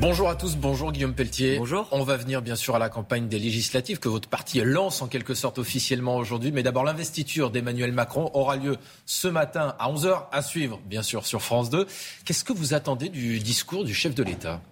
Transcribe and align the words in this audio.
Bonjour 0.00 0.30
à 0.30 0.34
tous, 0.34 0.56
bonjour 0.56 0.92
Guillaume 0.92 1.12
Pelletier. 1.12 1.58
Bonjour. 1.58 1.86
On 1.90 2.04
va 2.04 2.16
venir 2.16 2.40
bien 2.40 2.56
sûr 2.56 2.74
à 2.74 2.78
la 2.78 2.88
campagne 2.88 3.28
des 3.28 3.38
législatives 3.38 3.98
que 3.98 4.08
votre 4.08 4.30
parti 4.30 4.58
lance 4.62 5.02
en 5.02 5.08
quelque 5.08 5.34
sorte 5.34 5.58
officiellement 5.58 6.16
aujourd'hui. 6.16 6.52
Mais 6.52 6.62
d'abord, 6.62 6.84
l'investiture 6.84 7.50
d'Emmanuel 7.50 7.92
Macron 7.92 8.30
aura 8.32 8.56
lieu 8.56 8.78
ce 9.04 9.28
matin 9.28 9.74
à 9.78 9.92
11h 9.92 10.28
à 10.32 10.40
suivre, 10.40 10.80
bien 10.86 11.02
sûr, 11.02 11.26
sur 11.26 11.42
France 11.42 11.68
2. 11.68 11.86
Qu'est-ce 12.24 12.44
que 12.44 12.54
vous 12.54 12.72
attendez 12.72 13.10
du 13.10 13.40
discours 13.40 13.84
du 13.84 13.92
chef 13.92 14.14
de 14.14 14.22
l'État? 14.22 14.62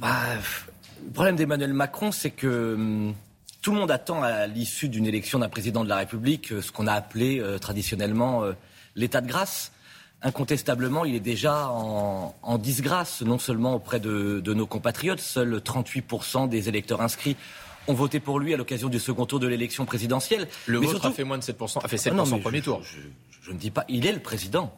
Bah, 0.00 0.14
Le 1.04 1.10
problème 1.10 1.34
d'Emmanuel 1.34 1.72
Macron, 1.72 2.12
c'est 2.12 2.30
que 2.30 2.74
hum, 2.74 3.14
tout 3.62 3.72
le 3.72 3.80
monde 3.80 3.90
attend 3.90 4.22
à 4.22 4.46
l'issue 4.46 4.88
d'une 4.88 5.06
élection 5.06 5.40
d'un 5.40 5.48
président 5.48 5.82
de 5.82 5.88
la 5.88 5.96
République 5.96 6.52
euh, 6.52 6.62
ce 6.62 6.70
qu'on 6.70 6.86
a 6.86 6.92
appelé 6.92 7.40
euh, 7.40 7.58
traditionnellement 7.58 8.44
euh, 8.44 8.52
l'état 8.94 9.20
de 9.20 9.26
grâce 9.26 9.72
incontestablement, 10.22 11.04
il 11.04 11.14
est 11.14 11.20
déjà 11.20 11.68
en, 11.68 12.58
disgrâce, 12.58 13.22
non 13.22 13.38
seulement 13.38 13.74
auprès 13.74 14.00
de, 14.00 14.42
nos 14.54 14.66
compatriotes. 14.66 15.20
Seuls 15.20 15.56
38% 15.58 16.48
des 16.48 16.68
électeurs 16.68 17.00
inscrits 17.00 17.36
ont 17.88 17.94
voté 17.94 18.18
pour 18.18 18.40
lui 18.40 18.52
à 18.52 18.56
l'occasion 18.56 18.88
du 18.88 18.98
second 18.98 19.26
tour 19.26 19.38
de 19.38 19.46
l'élection 19.46 19.84
présidentielle. 19.84 20.48
Le 20.66 20.78
vôtre 20.78 21.06
a 21.06 21.12
fait 21.12 21.24
moins 21.24 21.38
de 21.38 21.44
7%, 21.44 21.84
a 21.84 21.88
fait 21.88 21.96
7% 21.96 22.14
ah 22.18 22.34
au 22.34 22.38
premier 22.38 22.62
tour. 22.62 22.82
Je, 23.42 23.52
ne 23.52 23.58
dis 23.58 23.70
pas, 23.70 23.84
il 23.88 24.06
est 24.06 24.12
le 24.12 24.20
président, 24.20 24.76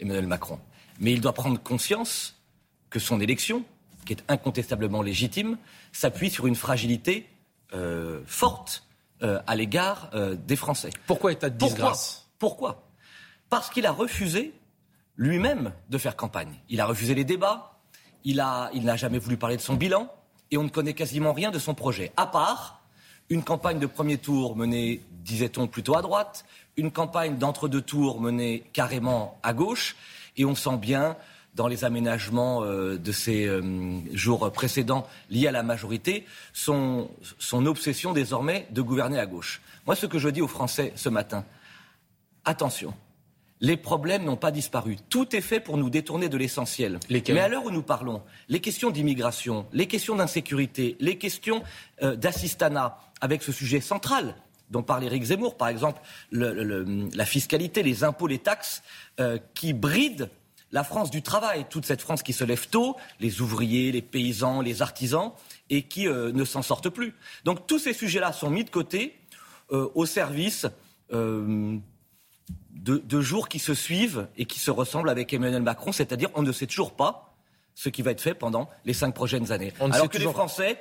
Emmanuel 0.00 0.26
Macron. 0.26 0.58
Mais 0.98 1.12
il 1.12 1.20
doit 1.20 1.34
prendre 1.34 1.60
conscience 1.60 2.40
que 2.88 2.98
son 2.98 3.20
élection, 3.20 3.64
qui 4.06 4.14
est 4.14 4.24
incontestablement 4.28 5.02
légitime, 5.02 5.58
s'appuie 5.92 6.30
sur 6.30 6.46
une 6.46 6.54
fragilité 6.54 7.28
euh, 7.74 8.20
forte 8.26 8.84
euh, 9.22 9.40
à 9.46 9.56
l'égard 9.56 10.10
euh, 10.14 10.36
des 10.36 10.56
Français. 10.56 10.90
Pourquoi 11.06 11.32
état 11.32 11.50
de 11.50 11.56
disgrâce? 11.56 12.28
Pourquoi? 12.38 12.91
Parce 13.52 13.68
qu'il 13.68 13.84
a 13.84 13.92
refusé 13.92 14.54
lui-même 15.18 15.74
de 15.90 15.98
faire 15.98 16.16
campagne. 16.16 16.54
Il 16.70 16.80
a 16.80 16.86
refusé 16.86 17.14
les 17.14 17.24
débats, 17.24 17.78
il, 18.24 18.36
n'a 18.36 18.96
jamais 18.96 19.18
voulu 19.18 19.36
parler 19.36 19.58
de 19.58 19.60
son 19.60 19.74
bilan, 19.74 20.10
et 20.50 20.56
on 20.56 20.62
ne 20.62 20.70
connaît 20.70 20.94
quasiment 20.94 21.34
rien 21.34 21.50
de 21.50 21.58
son 21.58 21.74
projet, 21.74 22.12
à 22.16 22.26
part 22.26 22.80
une 23.28 23.44
campagne 23.44 23.78
de 23.78 23.84
premier 23.84 24.16
tour 24.16 24.56
menée, 24.56 25.02
disait-on, 25.10 25.66
plutôt 25.66 25.94
à 25.98 26.00
droite, 26.00 26.46
une 26.78 26.90
campagne 26.90 27.36
d'entre-deux 27.36 27.82
tours 27.82 28.22
menée 28.22 28.64
carrément 28.72 29.38
à 29.42 29.52
gauche, 29.52 29.96
et 30.38 30.46
on 30.46 30.54
sent 30.54 30.78
bien 30.78 31.18
dans 31.54 31.68
les 31.68 31.84
aménagements 31.84 32.62
euh, 32.62 32.96
de 32.96 33.12
ces 33.12 33.46
euh, 33.46 33.60
jours 34.14 34.50
précédents 34.50 35.06
liés 35.28 35.48
à 35.48 35.52
la 35.52 35.62
majorité, 35.62 36.24
son 36.54 37.06
obsession 37.52 38.14
désormais 38.14 38.66
de 38.70 38.80
gouverner 38.80 39.18
à 39.18 39.26
gauche. 39.26 39.60
Moi, 39.84 39.94
ce 39.94 40.06
que 40.06 40.18
je 40.18 40.30
dis 40.30 40.40
aux 40.40 40.48
Français 40.48 40.94
ce 40.96 41.10
matin, 41.10 41.44
attention, 42.46 42.94
les 43.62 43.76
problèmes 43.76 44.24
n'ont 44.24 44.36
pas 44.36 44.50
disparu. 44.50 44.96
Tout 45.08 45.34
est 45.34 45.40
fait 45.40 45.60
pour 45.60 45.78
nous 45.78 45.88
détourner 45.88 46.28
de 46.28 46.36
l'essentiel. 46.36 46.98
Mais 47.08 47.38
à 47.38 47.48
l'heure 47.48 47.64
où 47.64 47.70
nous 47.70 47.84
parlons, 47.84 48.22
les 48.48 48.60
questions 48.60 48.90
d'immigration, 48.90 49.66
les 49.72 49.86
questions 49.86 50.16
d'insécurité, 50.16 50.96
les 50.98 51.16
questions 51.16 51.62
euh, 52.02 52.16
d'assistanat, 52.16 52.98
avec 53.20 53.42
ce 53.44 53.52
sujet 53.52 53.80
central 53.80 54.34
dont 54.70 54.82
parle 54.82 55.04
Éric 55.04 55.24
Zemmour, 55.24 55.58
par 55.58 55.68
exemple, 55.68 56.00
la 56.32 57.26
fiscalité, 57.26 57.82
les 57.82 58.04
impôts, 58.04 58.26
les 58.26 58.38
taxes, 58.38 58.82
euh, 59.20 59.38
qui 59.54 59.74
brident 59.74 60.30
la 60.72 60.82
France 60.82 61.10
du 61.10 61.20
travail, 61.20 61.66
toute 61.68 61.84
cette 61.84 62.00
France 62.00 62.22
qui 62.22 62.32
se 62.32 62.42
lève 62.42 62.68
tôt, 62.68 62.96
les 63.20 63.42
ouvriers, 63.42 63.92
les 63.92 64.00
paysans, 64.00 64.62
les 64.62 64.80
artisans, 64.80 65.32
et 65.68 65.82
qui 65.82 66.08
euh, 66.08 66.32
ne 66.32 66.44
s'en 66.46 66.62
sortent 66.62 66.88
plus. 66.88 67.12
Donc 67.44 67.66
tous 67.66 67.78
ces 67.80 67.92
sujets-là 67.92 68.32
sont 68.32 68.48
mis 68.50 68.64
de 68.64 68.70
côté 68.70 69.14
au 69.70 70.04
service 70.04 70.66
de, 72.72 73.20
jours 73.20 73.48
qui 73.48 73.58
se 73.58 73.74
suivent 73.74 74.26
et 74.36 74.44
qui 74.44 74.58
se 74.58 74.70
ressemblent 74.70 75.10
avec 75.10 75.32
Emmanuel 75.32 75.62
Macron, 75.62 75.92
c'est-à-dire 75.92 76.30
on 76.34 76.42
ne 76.42 76.52
sait 76.52 76.66
toujours 76.66 76.92
pas 76.92 77.34
ce 77.74 77.88
qui 77.88 78.02
va 78.02 78.10
être 78.10 78.20
fait 78.20 78.34
pendant 78.34 78.68
les 78.84 78.92
cinq 78.92 79.14
prochaines 79.14 79.52
années. 79.52 79.72
Alors 79.80 80.08
que 80.08 80.18
les 80.18 80.24
Français 80.24 80.78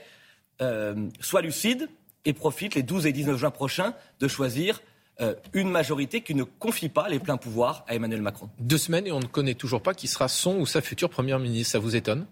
euh, 0.62 1.08
soient 1.20 1.42
lucides 1.42 1.90
et 2.26 2.34
profitent 2.34 2.76
les 2.76 2.84
12 2.84 3.06
et 3.06 3.12
19 3.12 3.38
juin 3.38 3.52
prochains 3.52 3.94
de 4.20 4.28
choisir 4.28 4.82
euh, 5.22 5.36
une 5.54 5.70
majorité 5.70 6.22
qui 6.22 6.36
ne 6.36 6.44
confie 6.44 6.90
pas 6.90 7.08
les 7.08 7.20
pleins 7.20 7.38
pouvoirs 7.38 7.86
à 7.88 7.96
Emmanuel 7.96 8.22
Macron. 8.22 8.50
Deux 8.60 8.78
semaines 8.78 9.08
et 9.08 9.12
on 9.12 9.20
ne 9.20 9.26
connaît 9.26 9.54
toujours 9.54 9.82
pas 9.82 9.94
qui 9.94 10.08
sera 10.08 10.28
son 10.28 10.58
ou 10.58 10.66
sa 10.66 10.82
future 10.82 11.10
première 11.10 11.40
ministre. 11.40 11.74
Ça 11.74 11.80
vous 11.80 11.96
étonne? 11.96 12.26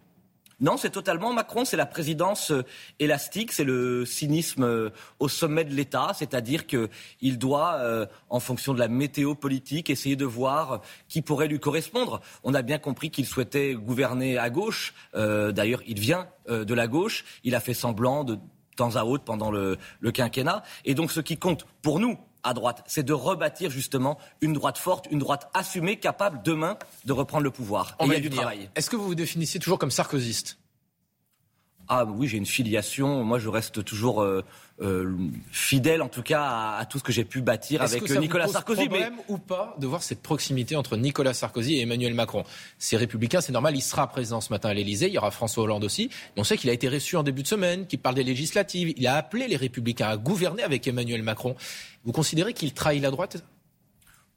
Non, 0.61 0.75
c'est 0.75 0.89
totalement 0.89 1.31
Macron, 1.31 1.63
c'est 1.63 1.77
la 1.77 1.85
présidence 1.85 2.51
euh, 2.51 2.65
élastique, 2.99 3.53
c'est 3.53 3.63
le 3.63 4.05
cynisme 4.05 4.63
euh, 4.63 4.89
au 5.19 5.29
sommet 5.29 5.63
de 5.63 5.73
l'État, 5.73 6.11
c'est-à-dire 6.13 6.67
qu'il 6.67 7.37
doit, 7.37 7.75
euh, 7.75 8.05
en 8.29 8.41
fonction 8.41 8.73
de 8.73 8.79
la 8.79 8.89
météo 8.89 9.35
politique, 9.35 9.89
essayer 9.89 10.17
de 10.17 10.25
voir 10.25 10.81
qui 11.07 11.21
pourrait 11.21 11.47
lui 11.47 11.59
correspondre. 11.59 12.19
On 12.43 12.53
a 12.53 12.61
bien 12.61 12.77
compris 12.77 13.09
qu'il 13.09 13.25
souhaitait 13.25 13.73
gouverner 13.73 14.37
à 14.37 14.49
gauche. 14.49 14.93
D'ailleurs, 15.13 15.81
il 15.87 15.99
vient 15.99 16.27
de 16.47 16.73
la 16.73 16.87
gauche. 16.87 17.23
Il 17.43 17.55
a 17.55 17.59
fait 17.59 17.73
semblant 17.73 18.23
de 18.23 18.37
temps 18.75 18.95
à 18.95 19.03
autre 19.03 19.23
pendant 19.23 19.51
le, 19.51 19.77
le 19.99 20.11
quinquennat. 20.11 20.63
Et 20.85 20.93
donc, 20.93 21.11
ce 21.11 21.19
qui 21.19 21.37
compte 21.37 21.65
pour 21.81 21.99
nous, 21.99 22.17
à 22.43 22.53
droite, 22.53 22.83
c'est 22.87 23.03
de 23.03 23.13
rebâtir 23.13 23.71
justement 23.71 24.17
une 24.41 24.53
droite 24.53 24.77
forte, 24.77 25.07
une 25.11 25.19
droite 25.19 25.49
assumée, 25.53 25.97
capable 25.97 26.41
demain 26.43 26.77
de 27.05 27.13
reprendre 27.13 27.43
le 27.43 27.51
pouvoir. 27.51 27.97
il 28.03 28.11
y 28.11 28.15
a 28.15 28.19
du 28.19 28.29
travail. 28.29 28.69
Est-ce 28.75 28.89
que 28.89 28.95
vous 28.95 29.05
vous 29.05 29.15
définissez 29.15 29.59
toujours 29.59 29.79
comme 29.79 29.91
sarkozyste 29.91 30.58
ah 31.89 32.05
oui, 32.05 32.27
j'ai 32.27 32.37
une 32.37 32.45
filiation. 32.45 33.23
Moi, 33.23 33.39
je 33.39 33.49
reste 33.49 33.83
toujours 33.83 34.21
euh, 34.21 34.43
euh, 34.79 35.11
fidèle, 35.51 36.03
en 36.03 36.07
tout 36.07 36.21
cas, 36.21 36.77
à, 36.77 36.85
tout 36.85 36.99
ce 36.99 37.03
que 37.03 37.11
j'ai 37.11 37.25
pu 37.25 37.41
bâtir 37.41 37.81
avec 37.81 38.03
que 38.03 38.13
ça 38.13 38.19
Nicolas 38.19 38.45
vous 38.45 38.51
pose 38.51 38.53
Sarkozy. 38.53 38.87
Problème 38.87 39.15
ou 39.27 39.39
pas 39.39 39.75
de 39.79 39.87
voir 39.87 40.03
cette 40.03 40.21
proximité 40.21 40.75
entre 40.75 40.97
Nicolas 40.97 41.33
Sarkozy 41.33 41.77
et 41.77 41.81
Emmanuel 41.81 42.13
Macron? 42.13 42.43
C'est 42.77 42.95
républicain, 42.95 43.41
c'est 43.41 43.51
normal. 43.51 43.75
Il 43.75 43.81
sera 43.81 44.05
président 44.07 44.39
ce 44.39 44.53
matin 44.53 44.69
à 44.69 44.73
l'Élysée. 44.75 45.07
Il 45.07 45.13
y 45.13 45.17
aura 45.17 45.31
François 45.31 45.63
Hollande 45.63 45.83
aussi. 45.83 46.11
on 46.37 46.43
sait 46.43 46.57
qu'il 46.57 46.69
a 46.69 46.73
été 46.73 46.87
reçu 46.87 47.17
en 47.17 47.23
début 47.23 47.41
de 47.41 47.47
semaine, 47.47 47.87
qu'il 47.87 47.99
parle 47.99 48.15
des 48.15 48.23
législatives. 48.23 48.93
Il 48.95 49.07
a 49.07 49.15
appelé 49.15 49.47
les 49.47 49.57
républicains 49.57 50.09
à 50.09 50.17
gouverner 50.17 50.61
avec 50.61 50.87
Emmanuel 50.87 51.23
Macron. 51.23 51.55
Vous 52.05 52.11
considérez 52.11 52.53
qu'il 52.53 52.71
trahit 52.73 53.01
la 53.01 53.09
droite? 53.09 53.43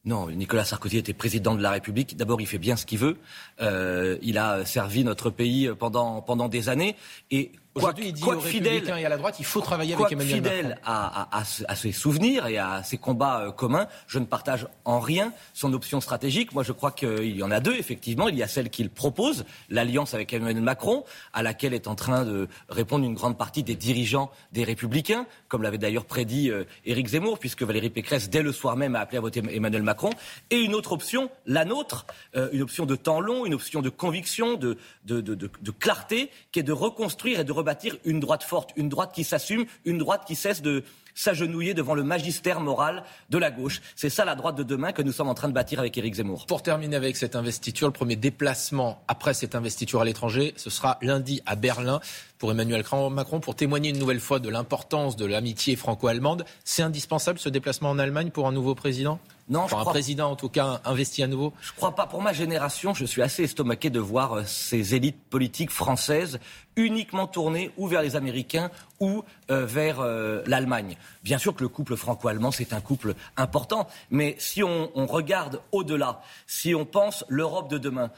Non, 0.05 0.29
Nicolas 0.31 0.65
Sarkozy 0.65 0.99
était 0.99 1.13
président 1.13 1.55
de 1.55 1.63
la 1.63 1.71
République. 1.71 2.17
D'abord, 2.17 2.41
il 2.41 2.47
fait 2.47 2.59
bien 2.59 2.75
ce 2.75 2.87
qu'il 2.87 2.99
veut. 2.99 3.19
Euh, 3.61 4.19
il 4.21 4.37
a 4.37 4.65
servi 4.65 5.05
notre 5.05 5.31
pays 5.31 5.71
pendant, 5.79 6.23
pendant 6.23 6.49
des 6.49 6.69
années. 6.69 6.97
Et 7.31 7.53
Aujourd'hui, 7.75 8.09
il 8.09 8.13
dit 8.13 8.23
aux 8.23 8.39
fidèle, 8.39 8.87
et 8.99 9.07
à 9.07 9.09
la 9.09 9.17
droite, 9.17 9.37
il 9.39 9.47
faut 9.47 9.63
travailler 9.63 9.95
avec 9.95 10.13
Emmanuel 10.13 10.35
fidèle 10.35 10.69
Macron. 10.69 10.81
À, 10.85 11.39
à, 11.39 11.43
à, 11.69 11.75
ses 11.77 11.93
souvenirs 11.93 12.47
et 12.47 12.59
à 12.59 12.83
ses 12.83 12.99
combats 12.99 13.41
euh, 13.41 13.51
communs, 13.51 13.89
je 14.07 14.19
ne 14.19 14.27
partage 14.27 14.67
en 14.85 15.01
rien 15.01 15.33
son 15.55 15.73
option 15.73 16.03
stratégique. 16.03 16.53
Moi, 16.53 16.65
je 16.65 16.73
crois 16.73 16.91
qu'il 16.91 17.35
y 17.35 17.43
en 17.43 17.51
a 17.51 17.61
deux, 17.61 17.75
effectivement. 17.75 18.29
Il 18.29 18.37
y 18.37 18.43
a 18.43 18.49
celle 18.49 18.69
qu'il 18.69 18.91
propose, 18.91 19.47
l'alliance 19.71 20.13
avec 20.13 20.35
Emmanuel 20.35 20.63
Macron, 20.63 21.05
à 21.33 21.43
laquelle 21.43 21.73
est 21.73 21.87
en 21.87 21.95
train 21.95 22.27
de 22.27 22.47
répondre 22.69 23.07
une 23.07 23.15
grande 23.15 23.39
partie 23.39 23.63
des 23.63 23.75
dirigeants 23.75 24.31
des 24.53 24.65
Républicains, 24.65 25.27
comme 25.49 25.63
l'avait 25.63 25.79
d'ailleurs 25.79 26.05
prédit 26.05 26.51
euh, 26.51 26.65
Éric 26.85 27.09
Zemmour, 27.09 27.39
puisque 27.39 27.63
Valérie 27.63 27.91
Pécresse, 27.91 28.29
dès 28.29 28.43
le 28.43 28.53
soir 28.53 28.77
même, 28.77 28.97
a 28.97 29.01
appelé 29.01 29.17
à 29.17 29.23
voter 29.23 29.43
Emmanuel 29.51 29.83
Macron. 29.83 30.11
Et 30.51 30.59
une 30.59 30.75
autre 30.75 30.93
option, 30.93 31.31
la 31.47 31.65
nôtre, 31.65 32.07
euh, 32.37 32.51
une 32.53 32.61
option 32.61 32.85
de 32.85 32.97
temps 32.97 33.21
long, 33.21 33.47
une 33.47 33.55
option 33.55 33.81
de 33.81 33.89
conviction, 33.89 34.59
de, 34.59 34.77
de, 35.07 35.23
de, 35.23 35.35
de 35.35 35.71
clarté, 35.71 36.31
qui 36.51 36.61
est 36.61 36.65
de 36.65 36.73
reconstruire 36.73 37.41
et 37.41 37.45
de 37.45 37.62
rebâtir 37.63 37.97
une 38.05 38.21
droite 38.21 38.43
forte, 38.43 38.71
une 38.77 38.89
droite 38.89 39.13
qui 39.15 39.25
s'assume, 39.25 39.65
une 39.85 39.99
droite 39.99 40.25
qui 40.27 40.35
cesse 40.35 40.63
de 40.63 40.83
s'agenouiller 41.15 41.75
devant 41.75 41.95
le 41.95 42.03
magistère 42.03 42.61
moral 42.61 43.05
de 43.31 43.39
la 43.39 43.51
gauche. 43.51 43.81
C'est 43.97 44.11
ça 44.11 44.25
la 44.25 44.35
droite 44.35 44.57
de 44.57 44.63
demain 44.63 44.93
que 44.93 45.03
nous 45.03 45.13
sommes 45.13 45.29
en 45.29 45.35
train 45.35 45.49
de 45.49 45.53
bâtir 45.53 45.79
avec 45.79 45.97
Éric 45.97 46.15
Zemmour. 46.15 46.47
Pour 46.47 46.63
terminer 46.63 46.97
avec 46.97 47.17
cette 47.17 47.37
investiture, 47.37 47.87
le 47.87 47.93
premier 47.93 48.17
déplacement 48.17 49.03
après 49.09 49.35
cette 49.35 49.55
investiture 49.55 50.01
à 50.01 50.05
l'étranger, 50.05 50.55
ce 50.57 50.71
sera 50.71 50.99
lundi 51.03 51.43
à 51.47 51.55
Berlin 51.55 52.01
pour 52.39 52.51
Emmanuel 52.51 52.83
Macron 53.11 53.41
pour 53.41 53.55
témoigner 53.55 53.91
une 53.91 53.99
nouvelle 53.99 54.21
fois 54.21 54.41
de 54.41 54.49
l'importance 54.49 55.17
de 55.17 55.27
l'amitié 55.27 55.77
franco-allemande. 55.77 56.45
C'est 56.65 56.83
indispensable 56.83 57.39
ce 57.39 57.49
déplacement 57.49 57.91
en 57.91 57.99
Allemagne 57.99 58.31
pour 58.31 58.49
un 58.49 58.53
nouveau 58.53 58.75
président? 58.75 59.21
Non, 59.49 59.67
pour 59.67 59.81
un 59.81 59.85
président 59.85 60.31
en 60.31 60.37
tout 60.37 60.49
cas 60.49 60.81
investi 60.85 61.23
à 61.23 61.27
nouveau 61.27 61.53
Je 61.61 61.73
crois 61.73 61.95
pas. 61.95 62.07
Pour 62.07 62.23
ma 62.23 62.33
génération, 62.33 62.95
je 62.95 63.05
suis 63.05 63.23
assez 63.23 63.43
estomaqué 63.43 63.91
de 63.91 63.99
voir 63.99 64.35
euh, 64.35 64.43
ces 64.47 64.95
élites 64.95 65.21
politiques 65.31 65.71
françaises 65.71 66.39
uniquement 66.77 67.27
tournées 67.27 67.73
ou 67.77 67.89
vers 67.89 68.03
les 68.03 68.15
Américains 68.15 68.71
ou 69.01 69.25
euh, 69.51 69.67
vers 69.67 70.01
euh, 70.01 70.43
l'Allemagne. 70.47 70.97
Bien 71.25 71.39
sûr 71.39 71.55
que 71.55 71.63
le 71.63 71.69
couple 71.69 71.97
franco-allemand, 71.97 72.53
c'est 72.53 72.73
un 72.73 72.81
couple 72.81 73.15
important, 73.37 73.89
mais 74.11 74.37
si 74.39 74.63
on, 74.63 74.91
regarde 75.07 75.61
au-delà, 75.73 76.23
si 76.47 76.75
on 76.75 76.85
pense 76.85 77.25
l'Europe 77.29 77.69
de 77.69 77.79
demain, 77.79 78.11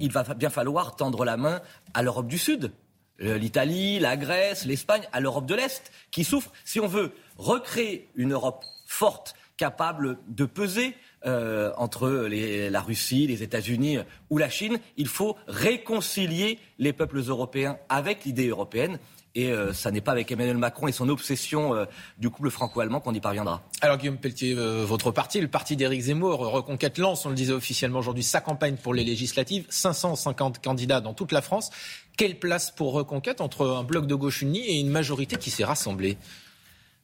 il 0.00 0.10
va 0.10 0.22
bien 0.22 0.50
falloir 0.50 0.96
tendre 0.96 1.24
la 1.24 1.36
main 1.36 1.60
à 1.94 2.02
l'Europe 2.02 2.26
du 2.26 2.38
Sud, 2.38 2.72
l'Italie, 3.18 3.98
la 3.98 4.16
Grèce, 4.16 4.64
l'Espagne, 4.64 5.06
à 5.12 5.20
l'Europe 5.20 5.46
de 5.46 5.54
l'Est, 5.54 5.92
qui 6.10 6.24
souffre. 6.24 6.50
Si 6.64 6.80
on 6.80 6.86
veut 6.86 7.12
recréer 7.36 8.08
une 8.16 8.32
Europe 8.32 8.64
forte, 8.86 9.34
capable 9.60 10.16
de 10.26 10.46
peser 10.46 10.94
euh, 11.26 11.70
entre 11.76 12.08
la 12.08 12.80
Russie, 12.80 13.26
les 13.26 13.42
États-Unis 13.42 13.98
ou 14.30 14.38
la 14.38 14.48
Chine. 14.48 14.78
Il 14.96 15.06
faut 15.06 15.36
réconcilier 15.48 16.58
les 16.78 16.94
peuples 16.94 17.18
européens 17.18 17.76
avec 17.90 18.24
l'idée 18.24 18.48
européenne. 18.48 18.98
Et 19.34 19.52
euh, 19.52 19.74
ça 19.74 19.90
n'est 19.90 20.00
pas 20.00 20.12
avec 20.12 20.32
Emmanuel 20.32 20.56
Macron 20.56 20.88
et 20.88 20.92
son 20.92 21.10
obsession 21.10 21.74
euh, 21.74 21.84
du 22.16 22.30
couple 22.30 22.48
franco-allemand 22.48 23.00
qu'on 23.00 23.12
y 23.12 23.20
parviendra. 23.20 23.62
Alors 23.82 23.98
Guillaume 23.98 24.16
Pelletier, 24.16 24.54
votre 24.54 25.10
parti, 25.10 25.42
le 25.42 25.48
parti 25.48 25.76
d'Éric 25.76 26.00
Zemmour, 26.00 26.38
Reconquête 26.38 26.96
lance, 26.96 27.26
on 27.26 27.28
le 27.28 27.34
disait 27.34 27.52
officiellement 27.52 27.98
aujourd'hui, 27.98 28.24
sa 28.24 28.40
campagne 28.40 28.76
pour 28.76 28.94
les 28.94 29.04
législatives, 29.04 29.66
550 29.68 30.64
candidats 30.64 31.02
dans 31.02 31.12
toute 31.12 31.32
la 31.32 31.42
France. 31.42 31.68
Quelle 32.16 32.38
place 32.38 32.70
pour 32.70 32.94
Reconquête 32.94 33.42
entre 33.42 33.68
un 33.68 33.84
bloc 33.84 34.06
de 34.06 34.14
gauche 34.14 34.40
uni 34.40 34.60
et 34.60 34.80
une 34.80 34.88
majorité 34.88 35.36
qui 35.36 35.50
s'est 35.50 35.64
rassemblée? 35.64 36.16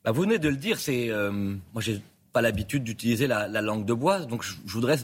Bah, 0.07 0.13
Vous 0.13 0.23
venez 0.23 0.39
de 0.39 0.49
le 0.49 0.57
dire, 0.57 0.81
c'est 0.81 1.11
moi 1.11 1.83
j'ai 1.83 2.01
pas 2.37 2.43
l'habitude 2.43 2.85
d'utiliser 2.85 3.27
la, 3.27 3.49
langue 3.63 3.87
de 3.87 3.95
bois. 3.95 4.19
Donc 4.19 4.43
je, 4.43 4.57
voudrais 4.67 4.99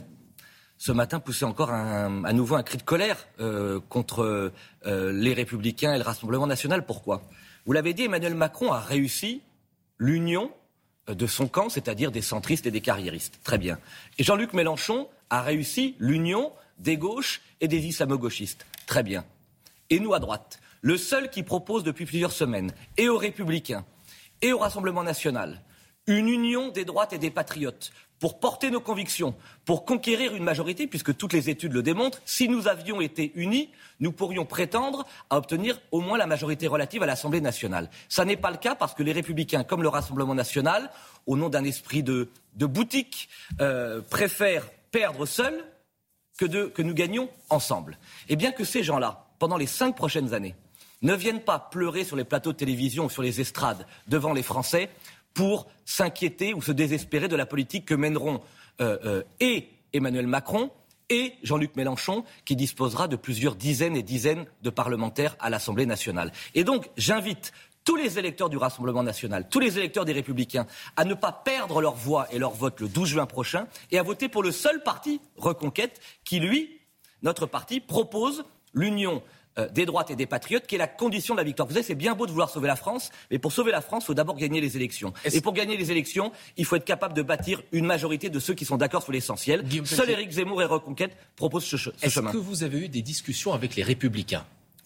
ce 0.77 0.91
matin 0.91 1.19
pousser 1.19 1.45
encore 1.45 1.71
à 1.71 2.31
nouveau 2.31 2.53
un 2.53 2.61
cri 2.61 2.77
de 2.77 2.83
colère 2.83 3.27
euh, 3.39 3.79
contre 3.89 4.51
euh, 4.85 5.11
les 5.11 5.33
Républicains 5.33 5.95
et 5.95 5.97
le 5.97 6.03
Rassemblement 6.03 6.45
national. 6.45 6.85
Pourquoi? 6.85 7.23
Vous 7.65 7.73
l'avez 7.73 7.95
dit, 7.95 8.03
Emmanuel 8.03 8.35
Macron 8.35 8.71
a 8.71 8.79
réussi 8.79 9.41
l'union 9.97 10.51
euh, 11.09 11.15
de 11.15 11.25
son 11.25 11.47
camp, 11.47 11.69
c'est-à-dire 11.69 12.11
des 12.11 12.21
centristes 12.21 12.67
et 12.67 12.71
des 12.71 12.81
carriéristes. 12.81 13.39
Très 13.43 13.57
bien. 13.57 13.79
Et 14.19 14.23
Jean-Luc 14.23 14.53
Mélenchon 14.53 15.07
a 15.31 15.41
réussi 15.41 15.95
l'union 15.97 16.53
des 16.77 16.97
gauches 16.97 17.41
et 17.61 17.67
des 17.67 17.79
islamo-gauchistes. 17.79 18.67
Très 18.85 19.01
bien. 19.01 19.25
Et 19.89 19.99
nous, 19.99 20.13
à 20.13 20.19
droite, 20.19 20.59
le 20.81 20.97
seul 20.97 21.31
qui 21.31 21.41
propose 21.41 21.83
depuis 21.83 22.05
plusieurs 22.05 22.31
semaines, 22.31 22.71
et 22.97 23.09
aux 23.09 23.17
Républicains, 23.17 23.85
et 24.43 24.53
au 24.53 24.59
Rassemblement 24.59 25.03
national, 25.03 25.63
une 26.07 26.27
union 26.27 26.69
des 26.69 26.85
droites 26.85 27.13
et 27.13 27.17
des 27.17 27.31
patriotes 27.31 27.91
pour 28.19 28.39
porter 28.39 28.71
nos 28.71 28.79
convictions, 28.79 29.35
pour 29.65 29.83
conquérir 29.83 30.33
une 30.33 30.45
majorité, 30.45 30.87
puisque 30.87 31.17
toutes 31.17 31.33
les 31.33 31.49
études 31.49 31.73
le 31.73 31.83
démontrent, 31.83 32.21
si 32.23 32.47
nous 32.47 32.69
avions 32.69 33.01
été 33.01 33.33
unis, 33.35 33.69
nous 33.99 34.13
pourrions 34.13 34.45
prétendre 34.45 35.05
à 35.29 35.37
obtenir 35.37 35.81
au 35.91 35.99
moins 35.99 36.17
la 36.17 36.25
majorité 36.25 36.67
relative 36.67 37.03
à 37.03 37.05
l'Assemblée 37.05 37.41
nationale. 37.41 37.89
Ce 38.07 38.21
n'est 38.21 38.37
pas 38.37 38.51
le 38.51 38.55
cas 38.55 38.75
parce 38.75 38.93
que 38.93 39.03
les 39.03 39.11
républicains, 39.11 39.65
comme 39.65 39.83
le 39.83 39.89
Rassemblement 39.89 40.35
national, 40.35 40.89
au 41.27 41.35
nom 41.35 41.49
d'un 41.49 41.65
esprit 41.65 42.01
de, 42.01 42.29
boutique, 42.57 43.27
euh, 43.59 44.01
préfèrent 44.09 44.69
perdre 44.91 45.25
seuls 45.25 45.61
que, 46.37 46.45
que 46.45 46.81
nous 46.81 46.93
gagnions 46.93 47.29
ensemble. 47.49 47.97
Et 48.29 48.37
bien 48.37 48.53
que 48.53 48.63
ces 48.63 48.83
gens-là, 48.83 49.25
pendant 49.37 49.57
les 49.57 49.67
cinq 49.67 49.97
prochaines 49.97 50.33
années, 50.33 50.55
ne 51.01 51.13
viennent 51.13 51.41
pas 51.41 51.59
pleurer 51.59 52.05
sur 52.05 52.15
les 52.15 52.23
plateaux 52.23 52.53
de 52.53 52.57
télévision 52.57 53.05
ou 53.05 53.09
sur 53.09 53.21
les 53.21 53.41
estrades 53.41 53.85
devant 54.07 54.31
les 54.31 54.43
Français, 54.43 54.89
pour 55.33 55.67
s'inquiéter 55.85 56.53
ou 56.53 56.61
se 56.61 56.71
désespérer 56.71 57.27
de 57.27 57.35
la 57.35 57.45
politique 57.45 57.85
que 57.85 57.93
mèneront 57.93 58.41
euh, 58.81 58.97
euh, 59.05 59.23
et 59.39 59.69
Emmanuel 59.93 60.27
Macron 60.27 60.71
et 61.09 61.33
Jean-Luc 61.43 61.75
Mélenchon, 61.75 62.23
qui 62.45 62.55
disposera 62.55 63.07
de 63.07 63.15
plusieurs 63.15 63.55
dizaines 63.55 63.95
et 63.95 64.03
dizaines 64.03 64.45
de 64.61 64.69
parlementaires 64.69 65.35
à 65.39 65.49
l'Assemblée 65.49 65.85
nationale. 65.85 66.31
Et 66.55 66.63
donc, 66.63 66.89
j'invite 66.97 67.51
tous 67.83 67.95
les 67.95 68.17
électeurs 68.17 68.49
du 68.49 68.57
Rassemblement 68.57 69.03
national, 69.03 69.47
tous 69.49 69.59
les 69.59 69.77
électeurs 69.77 70.05
des 70.05 70.13
Républicains, 70.13 70.65
à 70.95 71.03
ne 71.03 71.13
pas 71.13 71.31
perdre 71.31 71.81
leur 71.81 71.95
voix 71.95 72.27
et 72.31 72.39
leur 72.39 72.51
vote 72.51 72.79
le 72.79 72.87
12 72.87 73.09
juin 73.09 73.25
prochain 73.25 73.67
et 73.91 73.99
à 73.99 74.03
voter 74.03 74.29
pour 74.29 74.41
le 74.41 74.51
seul 74.51 74.81
parti 74.83 75.19
Reconquête 75.35 75.99
qui, 76.23 76.39
lui, 76.39 76.79
notre 77.21 77.45
parti, 77.45 77.79
propose 77.81 78.45
l'union 78.73 79.21
euh, 79.57 79.69
des 79.69 79.85
droites 79.85 80.11
et 80.11 80.15
des 80.15 80.25
patriotes, 80.25 80.65
qui 80.67 80.75
est 80.75 80.79
la 80.79 80.87
condition 80.87 81.33
de 81.33 81.39
la 81.39 81.43
victoire. 81.43 81.67
Vous 81.67 81.73
savez, 81.73 81.85
c'est 81.85 81.95
bien 81.95 82.15
beau 82.15 82.25
de 82.25 82.31
vouloir 82.31 82.49
sauver 82.49 82.67
la 82.67 82.75
France, 82.75 83.11
mais 83.31 83.39
pour 83.39 83.51
sauver 83.51 83.71
la 83.71 83.81
France, 83.81 84.03
il 84.03 84.07
faut 84.07 84.13
d'abord 84.13 84.35
gagner 84.37 84.61
les 84.61 84.75
élections. 84.77 85.13
Et 85.31 85.41
pour 85.41 85.53
gagner 85.53 85.77
les 85.77 85.91
élections, 85.91 86.31
il 86.57 86.65
faut 86.65 86.75
être 86.75 86.85
capable 86.85 87.13
de 87.13 87.21
bâtir 87.21 87.61
une 87.71 87.85
majorité 87.85 88.29
de 88.29 88.39
ceux 88.39 88.53
qui 88.53 88.65
sont 88.65 88.77
d'accord 88.77 89.03
sur 89.03 89.11
l'essentiel. 89.11 89.63
Seul 89.85 90.09
Éric 90.09 90.31
Zemmour 90.31 90.61
et 90.61 90.65
Reconquête 90.65 91.15
proposent 91.35 91.65
ce, 91.65 91.77
ce 91.77 91.91
chemin. 92.09 92.29
Est-ce 92.29 92.37
que 92.37 92.41
vous 92.41 92.63
avez 92.63 92.79
eu 92.79 92.89
des 92.89 93.01
discussions 93.01 93.53
avec 93.53 93.75
les 93.75 93.83
Républicains? 93.83 94.45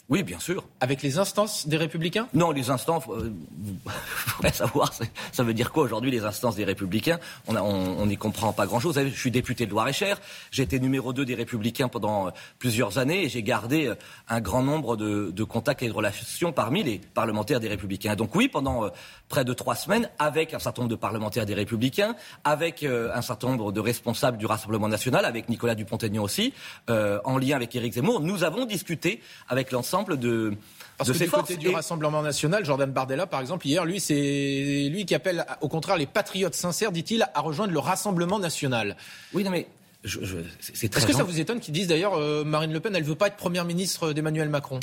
Oui, 0.09 0.23
bien 0.23 0.39
sûr. 0.39 0.63
Avec 0.79 1.01
les 1.01 1.17
instances 1.17 1.67
des 1.67 1.75
Républicains? 1.75 2.29
Non, 2.33 2.51
les 2.51 2.69
instances, 2.69 3.03
euh, 3.09 3.33
vous 3.57 4.49
savoir, 4.53 4.93
ça 5.33 5.43
veut 5.43 5.53
dire 5.53 5.73
quoi 5.73 5.83
aujourd'hui 5.83 6.11
les 6.11 6.23
instances 6.23 6.55
des 6.55 6.63
Républicains? 6.63 7.19
On 7.47 8.05
n'y 8.05 8.15
comprend 8.15 8.53
pas 8.53 8.65
grand-chose. 8.65 8.97
Je 8.97 9.09
suis 9.09 9.31
député 9.31 9.65
de 9.65 9.71
Loire-et-Cher, 9.71 10.21
j'ai 10.49 10.63
été 10.63 10.79
numéro 10.79 11.11
2 11.11 11.25
des 11.25 11.35
Républicains 11.35 11.89
pendant 11.89 12.27
euh, 12.27 12.31
plusieurs 12.57 12.99
années 12.99 13.25
et 13.25 13.29
j'ai 13.29 13.43
gardé 13.43 13.87
euh, 13.87 13.95
un 14.29 14.39
grand 14.39 14.63
nombre 14.63 14.95
de, 14.95 15.29
de, 15.31 15.43
contacts 15.43 15.83
et 15.83 15.89
de 15.89 15.93
relations 15.93 16.53
parmi 16.53 16.83
les 16.83 16.99
parlementaires 17.13 17.59
des 17.59 17.67
Républicains. 17.67 18.15
Donc 18.15 18.33
oui, 18.33 18.47
pendant 18.47 18.85
euh, 18.85 18.89
près 19.27 19.43
de 19.43 19.51
trois 19.51 19.75
semaines, 19.75 20.09
avec 20.19 20.53
un 20.53 20.59
certain 20.59 20.83
nombre 20.83 20.91
de 20.91 20.99
parlementaires 20.99 21.45
des 21.45 21.53
Républicains, 21.53 22.15
avec 22.45 22.83
un 22.83 23.21
certain 23.21 23.49
nombre 23.49 23.73
de 23.73 23.79
responsables 23.81 24.37
du 24.37 24.45
Rassemblement 24.45 24.87
national, 24.87 25.25
avec 25.25 25.49
Nicolas 25.49 25.75
Dupont-Aignan 25.75 26.23
aussi, 26.23 26.53
en 26.87 27.37
lien 27.37 27.57
avec 27.57 27.75
Éric 27.75 27.93
Zemmour, 27.93 28.21
nous 28.21 28.43
avons 28.43 28.65
discuté 28.65 29.21
avec 29.49 29.71
l'ensemble 29.71 29.96
de, 30.03 30.53
parce 30.97 31.11
que 31.11 31.17
du 31.17 31.29
côté 31.29 31.57
du 31.57 31.69
Rassemblement 31.69 32.21
national, 32.21 32.65
Jordan 32.65 32.91
Bardella, 32.91 33.27
par 33.27 33.39
exemple, 33.39 33.67
hier, 33.67 33.85
lui, 33.85 33.99
c'est 33.99 34.89
lui 34.91 35.05
qui 35.05 35.13
appelle, 35.13 35.45
au 35.61 35.67
contraire, 35.67 35.97
les 35.97 36.07
patriotes 36.07 36.55
sincères, 36.55 36.91
dit-il, 36.91 37.27
à 37.33 37.41
rejoindre 37.41 37.71
le 37.71 37.79
Rassemblement 37.79 38.39
national. 38.39 38.97
Oui, 39.33 39.43
non, 39.43 39.51
mais 39.51 39.67
c'est. 40.03 40.95
Est-ce 40.95 41.05
que 41.05 41.13
ça 41.13 41.23
vous 41.23 41.39
étonne 41.39 41.59
qu'ils 41.59 41.73
disent 41.73 41.87
d'ailleurs, 41.87 42.15
euh, 42.15 42.43
Marine 42.43 42.73
Le 42.73 42.79
Pen, 42.79 42.95
elle 42.95 43.03
veut 43.03 43.15
pas 43.15 43.27
être 43.27 43.35
première 43.35 43.65
ministre 43.65 44.13
d'Emmanuel 44.13 44.49
Macron? 44.49 44.79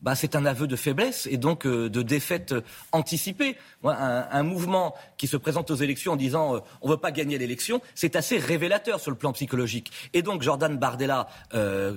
Bah, 0.00 0.14
c'est 0.14 0.36
un 0.36 0.46
aveu 0.46 0.66
de 0.66 0.76
faiblesse 0.76 1.26
et 1.30 1.36
donc 1.36 1.66
euh, 1.66 1.90
de 1.90 2.02
défaite 2.02 2.52
euh, 2.52 2.60
anticipée. 2.92 3.56
un, 3.84 4.42
mouvement 4.42 4.94
qui 5.16 5.26
se 5.26 5.36
présente 5.36 5.70
aux 5.70 5.76
élections 5.76 6.12
en 6.12 6.16
disant 6.16 6.56
euh, 6.56 6.60
on 6.82 6.88
ne 6.88 6.92
veut 6.92 6.98
pas 6.98 7.10
gagner 7.10 7.36
l'élection, 7.38 7.80
c'est 7.94 8.14
assez 8.14 8.38
révélateur 8.38 9.00
sur 9.00 9.10
le 9.10 9.16
plan 9.16 9.32
psychologique. 9.32 9.90
Et 10.14 10.22
donc 10.22 10.42
Jordan 10.42 10.76
Bardella, 10.76 11.28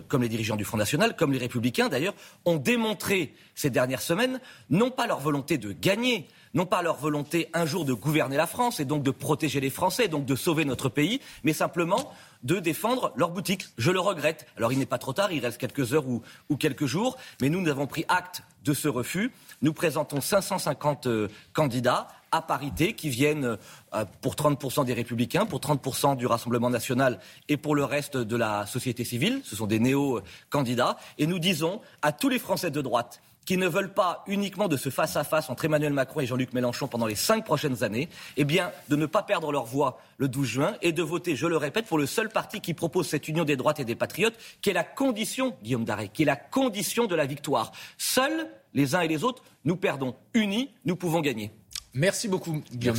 comme 0.08 0.24
les 0.24 0.30
dirigeants 0.30 0.56
du 0.56 0.66
Front 0.66 0.78
National, 0.78 1.16
comme 1.16 1.32
les 1.32 1.38
Républicains 1.38 1.90
d'ailleurs, 1.90 2.16
ont 2.46 2.58
démontré 2.58 3.34
ces 3.56 3.70
dernières 3.70 4.02
semaines 4.02 4.40
non 4.70 4.90
pas 4.90 5.08
leur 5.08 5.20
volonté 5.20 5.58
de 5.58 5.72
gagner, 5.72 6.28
non 6.54 6.66
pas 6.66 6.82
leur 6.82 6.98
volonté 6.98 7.50
un 7.54 7.66
jour 7.66 7.86
de 7.86 7.94
gouverner 7.94 8.38
la 8.38 8.48
France 8.48 8.80
et 8.80 8.86
donc 8.86 9.04
de 9.04 9.12
protéger 9.12 9.60
les 9.60 9.70
Français, 9.70 10.08
donc 10.08 10.26
de 10.26 10.36
sauver 10.36 10.66
notre 10.66 10.90
pays, 10.90 11.22
mais 11.44 11.54
simplement 11.54 12.12
de 12.44 12.60
défendre 12.60 13.14
leur 13.16 13.32
boutique. 13.32 13.66
Je 13.78 13.92
le 13.92 14.00
regrette. 14.00 14.46
Alors 14.58 14.74
il 14.74 14.80
n'est 14.80 14.86
pas 14.86 14.98
trop 14.98 15.14
tard, 15.14 15.32
il 15.32 15.40
reste 15.40 15.58
quelques 15.58 15.94
heures 15.94 16.06
ou, 16.08 16.58
quelques 16.58 16.86
jours, 16.86 17.18
mais 17.42 17.50
nous, 17.50 17.68
avons 17.70 17.88
pris 17.88 18.06
acte 18.08 18.44
de 18.64 18.74
ce 18.74 18.88
refus. 18.88 19.32
Nous 19.62 19.74
présentons 19.74 20.22
550 20.22 21.08
euh, 21.08 21.28
candidats 21.54 22.08
à 22.32 22.42
parité 22.42 22.94
qui 22.94 23.10
viennent 23.10 23.58
euh, 23.94 24.06
pour 24.22 24.36
30% 24.36 24.86
des 24.86 24.94
républicains, 24.94 25.46
pour 25.46 25.60
30% 25.60 26.16
du 26.16 26.26
Rassemblement 26.26 26.70
national 26.70 27.20
et 27.50 27.58
pour 27.58 27.76
le 27.76 27.84
reste 27.84 28.18
de 28.18 28.36
la 28.36 28.66
société 28.66 29.04
civile. 29.04 29.42
Ce 29.44 29.56
sont 29.56 29.68
des 29.68 29.80
néo-candidats. 29.80 30.98
Et 31.18 31.28
nous 31.28 31.40
disons 31.40 31.82
à 32.02 32.12
tous 32.12 32.30
les 32.30 32.40
Français 32.40 32.72
de 32.72 32.82
droite 32.82 33.22
qui 33.46 33.58
ne 33.58 33.68
veulent 33.68 33.94
pas 33.94 34.24
uniquement 34.28 34.68
de 34.68 34.78
ce 34.78 34.90
face-à-face 34.90 35.50
entre 35.50 35.66
Emmanuel 35.66 35.94
Macron 35.94 36.20
et 36.22 36.26
Jean-Luc 36.26 36.54
Mélenchon 36.54 36.88
pendant 36.88 37.08
les 37.08 37.16
cinq 37.16 37.44
prochaines 37.46 37.84
années, 37.84 38.10
eh 38.38 38.46
bien, 38.46 38.72
de 38.90 38.96
ne 38.96 39.06
pas 39.06 39.24
perdre 39.24 39.52
leur 39.52 39.66
voix 39.66 40.00
le 40.18 40.28
12 40.28 40.48
juin 40.48 40.76
et 40.82 40.92
de 40.92 41.04
voter, 41.04 41.36
je 41.36 41.48
le 41.48 41.58
répète, 41.58 41.86
pour 41.86 41.98
le 41.98 42.06
seul 42.06 42.30
parti 42.30 42.62
qui 42.62 42.74
propose 42.74 43.08
cette 43.08 43.28
union 43.28 43.44
des 43.44 43.56
droites 43.56 43.80
et 43.80 43.86
des 43.86 43.96
patriotes, 43.96 44.36
qui 44.62 44.70
est 44.70 44.74
la 44.74 44.84
condition, 44.84 45.56
Guillaume 45.64 45.86
Daré, 45.86 46.10
qui 46.10 46.24
est 46.24 46.26
la 46.26 46.36
condition 46.36 47.06
de 47.06 47.16
la 47.16 47.26
victoire. 47.26 47.72
Seuls, 47.98 48.48
les 48.74 48.96
uns 48.96 49.02
et 49.02 49.08
les 49.08 49.24
autres, 49.24 49.44
nous 49.66 49.76
perdons. 49.76 50.16
Unis, 50.34 50.70
nous 50.86 50.96
pouvons 50.96 51.22
gagner. 51.22 51.52
Merci 51.94 52.28
beaucoup, 52.28 52.62
Guillaume 52.72 52.96